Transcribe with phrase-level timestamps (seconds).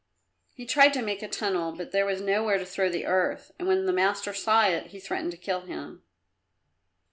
[0.55, 3.67] He tried to make a tunnel but there was nowhere to throw the earth, and
[3.67, 6.01] when the master saw it, he threatened to kill him.